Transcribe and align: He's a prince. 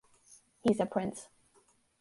He's 0.63 0.79
a 0.79 0.87
prince. 0.87 1.27